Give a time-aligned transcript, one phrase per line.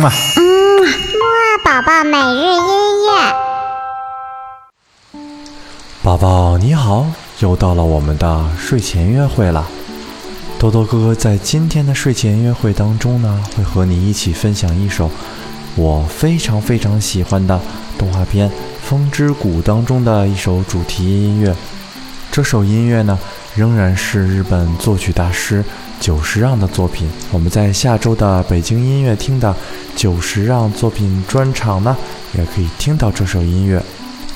[0.00, 3.10] 嗯啊，嗯，木二宝宝每日音乐。
[6.02, 7.04] 宝宝你好，
[7.40, 9.68] 又到了我们的睡前约会了。
[10.58, 15.10] 多多哥哥在今天的睡前约会当中呢，会和你一起分享一首
[15.76, 17.60] 我非常非常喜欢的
[17.98, 18.48] 动画片
[18.82, 21.54] 《风之谷》当中的一首主题音乐。
[22.32, 23.18] 这首音乐呢，
[23.54, 25.64] 仍然是日本作曲大师
[26.00, 27.10] 久石让的作品。
[27.30, 29.54] 我们在下周的北京音乐厅的
[29.96, 31.96] 久石让作品专场呢，
[32.32, 33.82] 也可以听到这首音乐。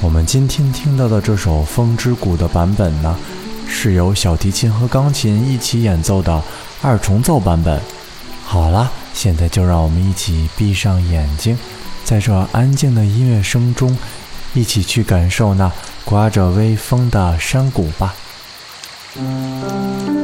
[0.00, 3.16] 我们今天听到的这首《风之谷》的版本呢，
[3.68, 6.42] 是由小提琴和钢琴一起演奏的
[6.80, 7.80] 二重奏版本。
[8.44, 11.56] 好了，现在就让我们一起闭上眼睛，
[12.04, 13.96] 在这安静的音乐声中，
[14.54, 15.70] 一起去感受那
[16.04, 18.14] 刮着微风的山谷吧。
[19.16, 20.21] うん